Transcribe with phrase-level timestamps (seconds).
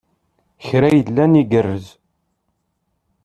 [0.65, 1.87] Kra yellan igerrez.